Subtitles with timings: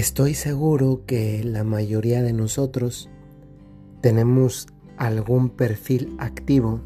[0.00, 3.10] Estoy seguro que la mayoría de nosotros
[4.00, 6.80] tenemos algún perfil activo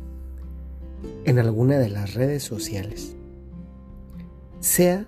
[1.24, 3.14] en alguna de las redes sociales,
[4.58, 5.06] sea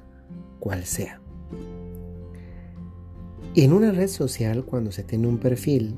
[0.60, 1.20] cual sea.
[3.54, 5.96] Y en una red social, cuando se tiene un perfil,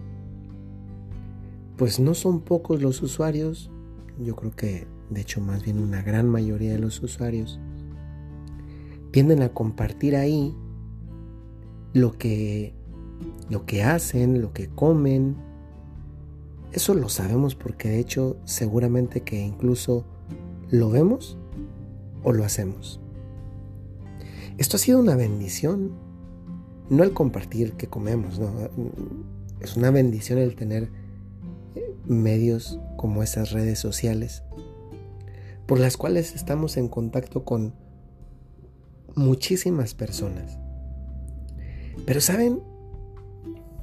[1.76, 3.70] pues no son pocos los usuarios,
[4.18, 7.60] yo creo que de hecho más bien una gran mayoría de los usuarios,
[9.10, 10.56] tienden a compartir ahí
[11.98, 12.74] lo que,
[13.50, 15.36] lo que hacen, lo que comen.
[16.72, 20.04] Eso lo sabemos porque de hecho seguramente que incluso
[20.70, 21.38] lo vemos
[22.22, 23.00] o lo hacemos.
[24.58, 25.92] Esto ha sido una bendición,
[26.90, 28.50] no el compartir que comemos, no.
[29.60, 30.90] Es una bendición el tener
[31.74, 34.42] eh, medios como esas redes sociales
[35.68, 37.74] por las cuales estamos en contacto con
[39.14, 40.58] muchísimas personas.
[42.06, 42.62] Pero ¿saben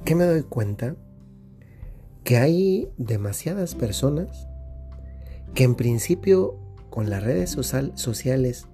[0.04, 0.96] qué me doy cuenta?
[2.24, 4.48] Que hay demasiadas personas
[5.54, 6.58] que en principio
[6.90, 8.66] con las redes sociales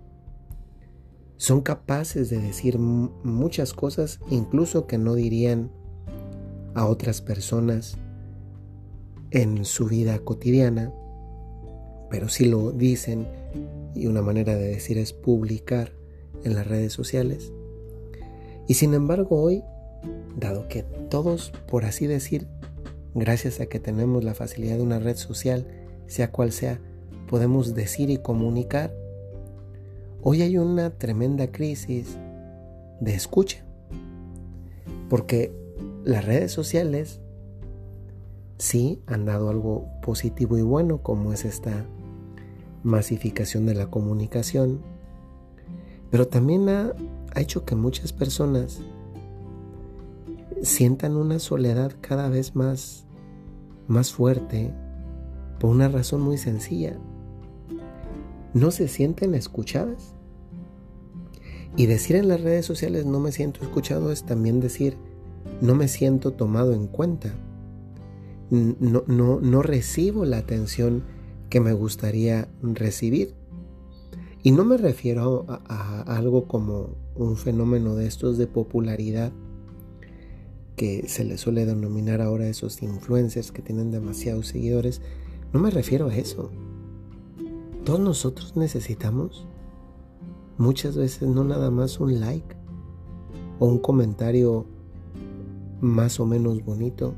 [1.36, 5.70] son capaces de decir muchas cosas, incluso que no dirían
[6.74, 7.98] a otras personas
[9.32, 10.92] en su vida cotidiana,
[12.10, 13.26] pero sí lo dicen
[13.94, 15.92] y una manera de decir es publicar
[16.44, 17.52] en las redes sociales.
[18.72, 19.62] Y sin embargo hoy,
[20.34, 22.48] dado que todos, por así decir,
[23.14, 25.66] gracias a que tenemos la facilidad de una red social,
[26.06, 26.80] sea cual sea,
[27.28, 28.94] podemos decir y comunicar,
[30.22, 32.16] hoy hay una tremenda crisis
[32.98, 33.62] de escucha.
[35.10, 35.54] Porque
[36.02, 37.20] las redes sociales
[38.56, 41.84] sí han dado algo positivo y bueno, como es esta
[42.84, 44.80] masificación de la comunicación,
[46.10, 46.94] pero también ha,
[47.40, 48.80] hecho que muchas personas
[50.62, 53.06] sientan una soledad cada vez más,
[53.88, 54.72] más fuerte
[55.58, 56.98] por una razón muy sencilla.
[58.54, 60.14] No se sienten escuchadas.
[61.76, 64.96] Y decir en las redes sociales no me siento escuchado es también decir
[65.60, 67.34] no me siento tomado en cuenta.
[68.50, 71.04] No, no, no recibo la atención
[71.48, 73.34] que me gustaría recibir.
[74.44, 79.32] Y no me refiero a, algo como un fenómeno de estos de popularidad
[80.74, 85.00] que se le suele denominar ahora esos influencers que tienen demasiados seguidores.
[85.52, 86.50] No me refiero a eso.
[87.84, 89.46] Todos nosotros necesitamos
[90.58, 92.56] muchas veces no nada más un like
[93.60, 94.66] o un comentario
[95.80, 97.14] más o menos bonito.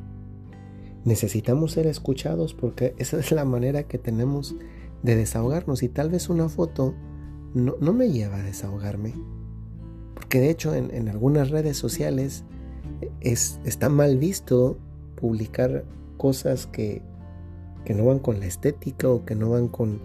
[1.04, 4.56] Necesitamos ser escuchados porque esa es la manera que tenemos
[5.02, 6.94] de desahogarnos y tal vez una foto
[7.54, 9.15] no, me lleva a desahogarme.
[10.15, 12.44] Porque de hecho en, algunas redes sociales
[13.20, 14.78] es, está mal visto
[15.16, 15.84] publicar
[16.16, 17.03] cosas que,
[17.84, 20.00] que, no van con la estética o que no van con,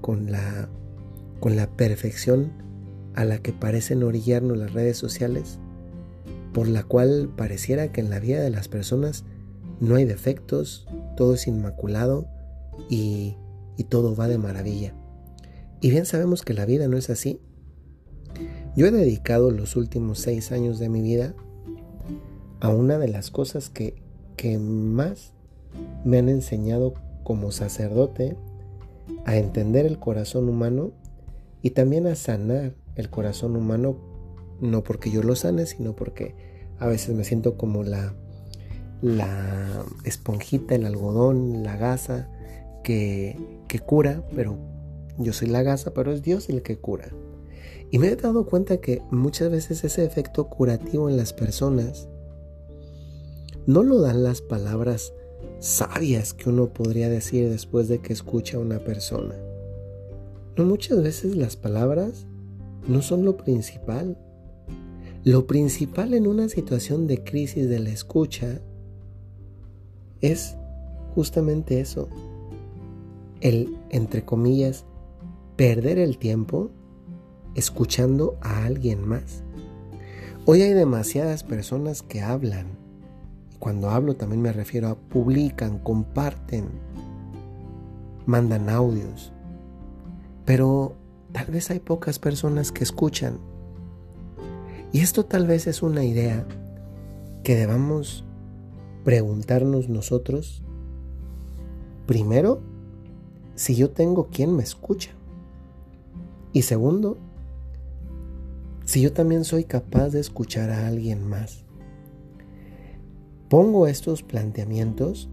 [0.00, 0.68] con, la,
[1.40, 2.52] con la perfección
[3.14, 5.58] a la que parecen orillarnos las redes sociales,
[6.52, 9.24] por la cual pareciera que en la vida de las personas
[9.80, 10.86] no hay defectos,
[11.16, 12.26] todo es inmaculado
[12.88, 13.36] y,
[13.76, 14.94] y todo va de maravilla.
[15.84, 17.42] Y bien sabemos que la vida no es así.
[18.74, 21.34] Yo he dedicado los últimos seis años de mi vida
[22.60, 24.02] a una de las cosas que,
[24.38, 25.34] que más
[26.02, 28.34] me han enseñado como sacerdote
[29.26, 30.92] a entender el corazón humano
[31.60, 33.98] y también a sanar el corazón humano,
[34.62, 36.34] no porque yo lo sane, sino porque
[36.78, 38.14] a veces me siento como la,
[39.02, 42.30] la esponjita, el algodón, la gasa
[42.82, 43.36] que,
[43.68, 44.72] que cura, pero
[45.18, 47.08] yo soy la gasa, pero es Dios el que cura.
[47.90, 52.08] Y me he dado cuenta que muchas veces ese efecto curativo en las personas
[53.66, 55.12] no lo dan las palabras
[55.60, 59.34] sabias que uno podría decir después de que escucha a una persona.
[60.56, 62.26] No muchas veces las palabras
[62.86, 64.18] no son lo principal.
[65.24, 68.60] Lo principal en una situación de crisis de la escucha
[70.20, 70.56] es
[71.14, 72.08] justamente eso.
[73.40, 74.84] El, entre comillas,
[75.56, 76.70] perder el tiempo
[77.54, 79.42] escuchando a alguien más.
[80.46, 82.66] Hoy hay demasiadas personas que hablan.
[83.52, 86.66] Y cuando hablo también me refiero a publican, comparten,
[88.26, 89.32] mandan audios.
[90.44, 90.96] Pero
[91.32, 93.38] tal vez hay pocas personas que escuchan.
[94.92, 96.46] Y esto tal vez es una idea
[97.42, 98.24] que debamos
[99.04, 100.62] preguntarnos nosotros.
[102.06, 102.60] Primero,
[103.54, 105.10] si yo tengo quien me escucha.
[106.54, 107.18] Y segundo,
[108.84, 111.64] si yo también soy capaz de escuchar a alguien más.
[113.50, 115.28] Pongo estos planteamientos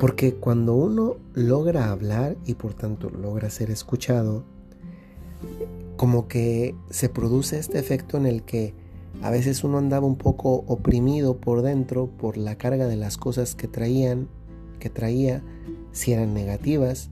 [0.00, 4.44] porque cuando uno logra hablar y por tanto logra ser escuchado,
[5.98, 8.72] como que se produce este efecto en el que
[9.20, 13.54] a veces uno andaba un poco oprimido por dentro por la carga de las cosas
[13.54, 14.28] que traían,
[14.78, 15.42] que traía,
[15.92, 17.10] si eran negativas,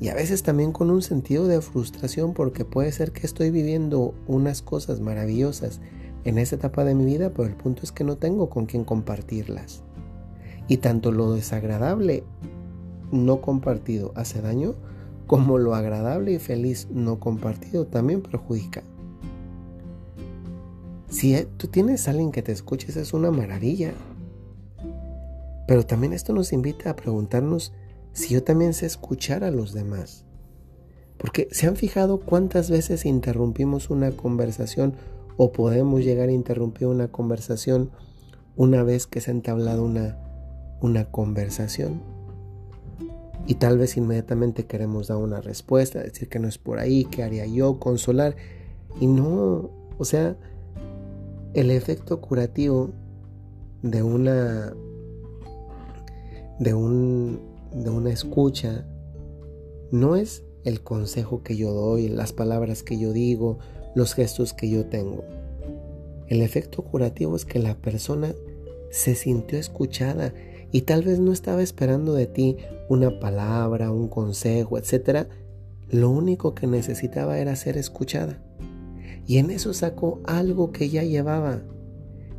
[0.00, 4.14] y a veces también con un sentido de frustración porque puede ser que estoy viviendo
[4.26, 5.80] unas cosas maravillosas
[6.24, 8.84] en esta etapa de mi vida, pero el punto es que no tengo con quién
[8.84, 9.82] compartirlas.
[10.68, 12.24] Y tanto lo desagradable
[13.12, 14.74] no compartido hace daño,
[15.26, 18.82] como lo agradable y feliz no compartido también perjudica.
[21.10, 23.92] Si eh, tú tienes a alguien que te escuches es una maravilla.
[25.66, 27.72] Pero también esto nos invita a preguntarnos
[28.12, 30.24] si yo también sé escuchar a los demás.
[31.16, 34.94] Porque se han fijado cuántas veces interrumpimos una conversación
[35.36, 37.90] o podemos llegar a interrumpir una conversación
[38.56, 40.18] una vez que se ha entablado una,
[40.80, 42.00] una conversación.
[43.46, 47.22] Y tal vez inmediatamente queremos dar una respuesta, decir que no es por ahí, que
[47.22, 48.36] haría yo, consolar.
[49.00, 50.36] Y no, o sea,
[51.54, 52.90] el efecto curativo
[53.82, 54.74] de una
[56.58, 58.86] de un de una escucha
[59.90, 63.58] no es el consejo que yo doy, las palabras que yo digo,
[63.94, 65.24] los gestos que yo tengo.
[66.28, 68.34] El efecto curativo es que la persona
[68.90, 70.32] se sintió escuchada
[70.72, 72.56] y tal vez no estaba esperando de ti
[72.88, 75.26] una palabra, un consejo, etc.
[75.88, 78.42] Lo único que necesitaba era ser escuchada.
[79.26, 81.62] Y en eso sacó algo que ya llevaba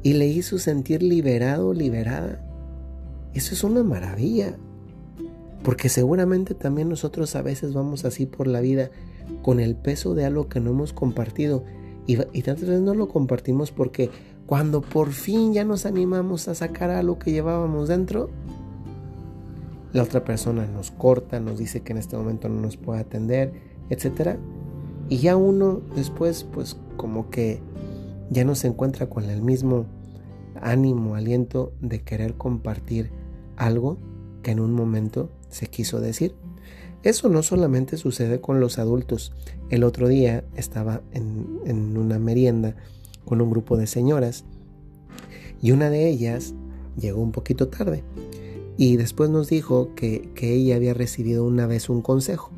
[0.04, 2.48] y le hizo sentir liberado, liberada.
[3.34, 4.58] Eso es una maravilla.
[5.64, 8.90] Porque seguramente también nosotros a veces vamos así por la vida
[9.42, 11.64] con el peso de algo que no hemos compartido.
[12.08, 14.10] Y, tantas veces no lo compartimos porque
[14.48, 18.30] cuando por fin ya nos animamos a sacar algo que llevábamos dentro,
[19.94, 23.54] la otra persona nos corta, nos dice que en este momento no nos puede atender,
[23.90, 24.38] etc.
[25.10, 27.62] Y ya uno después, pues como que
[28.30, 29.86] ya no se encuentra con el mismo
[30.60, 33.12] ánimo, aliento de querer compartir
[33.58, 33.98] algo
[34.42, 36.36] que en un momento se quiso decir.
[37.04, 39.34] Eso no solamente sucede con los adultos.
[39.70, 42.76] El otro día estaba en, una merienda
[43.26, 44.46] con un grupo de señoras
[45.62, 46.54] y una de ellas
[46.98, 48.04] llegó un poquito tarde
[48.78, 52.52] y después nos dijo que, que ella había recibido una vez un consejo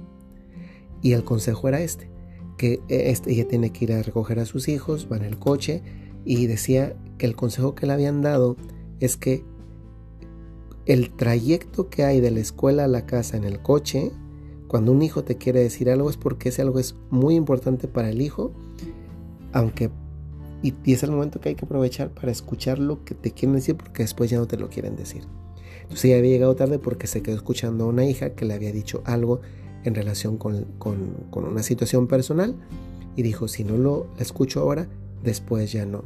[1.01, 2.13] y el consejo era este
[2.57, 5.38] que eh, este, ella tiene que ir a recoger a sus hijos, va en el
[5.38, 5.81] coche
[6.25, 8.56] y decía que el consejo que le habían dado
[9.00, 9.44] es que
[10.85, 14.12] el trayecto que hay de la escuela a la casa en el coche,
[14.68, 18.09] cuando un hijo te quiere decir algo es porque ese algo es muy importante para
[18.09, 18.51] el hijo,
[19.51, 19.91] aunque
[20.63, 23.75] y, es el momento que hay que aprovechar para escuchar lo que te quieren decir
[23.75, 25.24] porque después ya no te lo quieren decir.
[25.81, 28.71] Entonces ella había llegado tarde porque se quedó escuchando a una hija que le había
[28.71, 29.41] dicho algo
[29.83, 30.65] en relación con,
[31.33, 32.56] una situación personal
[33.18, 34.88] y dijo, si no lo escucho ahora,
[35.21, 36.06] después ya no.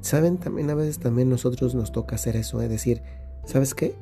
[0.00, 3.00] Saben, también a veces también nosotros nos toca hacer eso, es decir,
[3.46, 3.94] ¿sabes qué?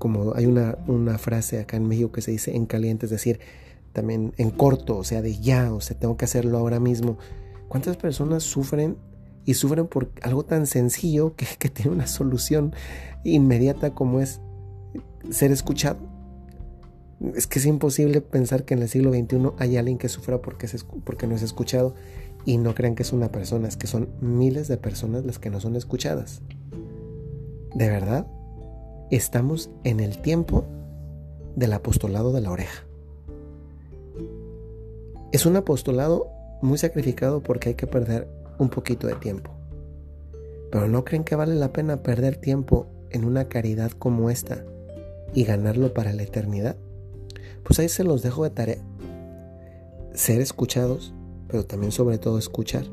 [0.00, 3.38] Como hay una, una frase acá en México que se dice en caliente, es decir,
[3.92, 7.18] también en corto, o sea, de ya, o sea, tengo que hacerlo ahora mismo.
[7.68, 8.96] ¿Cuántas personas sufren
[9.44, 12.74] y sufren por algo tan sencillo que, tiene una solución
[13.24, 14.40] inmediata como es
[15.30, 15.98] ser escuchado?
[17.34, 20.66] Es que es imposible pensar que en el siglo XXI hay alguien que sufra porque,
[21.04, 21.94] porque no es escuchado
[22.46, 25.50] y no crean que es una persona, es que son miles de personas las que
[25.50, 26.40] no son escuchadas.
[27.74, 28.26] De verdad,
[29.10, 30.64] estamos en el tiempo
[31.56, 32.84] del apostolado de la oreja.
[35.32, 36.28] Es un apostolado
[36.62, 39.50] muy sacrificado porque hay que perder un poquito de tiempo.
[40.70, 44.64] Pero ¿no creen que vale la pena perder tiempo en una caridad como esta
[45.34, 46.76] y ganarlo para la eternidad?
[47.64, 48.84] Pues ahí se los dejo de tarea.
[50.14, 51.14] Ser escuchados,
[51.48, 52.84] pero también sobre todo escuchar.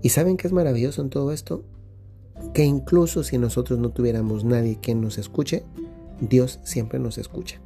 [0.00, 1.64] ¿Y saben qué es maravilloso en todo esto?
[2.52, 5.64] Que incluso si nosotros no tuviéramos nadie quien nos escuche,
[6.20, 7.60] Dios siempre nos escucha.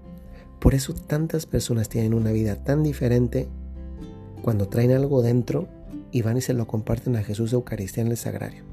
[0.60, 3.48] Por eso tantas personas tienen una vida tan diferente
[4.42, 5.68] cuando traen algo dentro
[6.10, 8.64] y van y se lo comparten a Jesús de Eucaristía en el sagrario.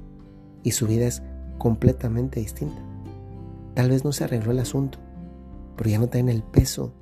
[0.64, 1.22] Y su vida es
[1.58, 2.82] completamente distinta.
[3.74, 5.00] Tal vez no se arregló el asunto,
[5.76, 6.94] pero ya no tienen el peso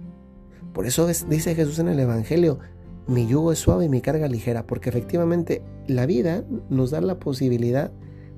[0.73, 2.59] por eso dice Jesús en el Evangelio,
[3.07, 7.19] mi yugo es suave y mi carga ligera, porque efectivamente la vida nos da la
[7.19, 7.91] posibilidad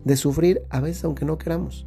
[0.06, 1.86] de sufrir a veces aunque no queramos.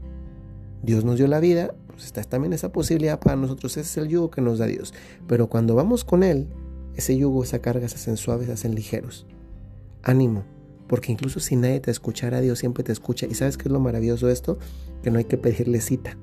[0.83, 4.09] Dios nos dio la vida, pues está también esa posibilidad para nosotros, ese es el
[4.09, 4.93] yugo que nos da Dios.
[5.27, 6.47] Pero cuando vamos con Él,
[6.95, 9.27] ese yugo, esa carga se hacen suaves, se hacen ligeros.
[10.03, 10.45] Ánimo,
[10.87, 13.27] Porque incluso si nadie te escuchara, Dios siempre te escucha.
[13.27, 14.59] ¿Y sabes qué es lo maravilloso de esto?
[15.03, 16.17] Que no hay que pedirle cita.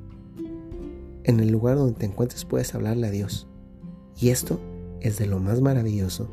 [1.23, 3.47] En el lugar donde te encuentres puedes hablarle a Dios.
[4.19, 4.59] Y esto
[5.01, 6.31] es de lo más maravilloso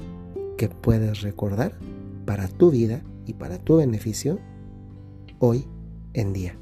[0.56, 1.78] que puedes recordar
[2.24, 4.38] para tu vida y para tu beneficio
[5.44, 5.66] hoy
[6.14, 6.56] en día.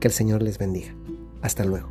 [0.00, 0.94] Que el Señor les bendiga.
[1.42, 1.90] Hasta luego.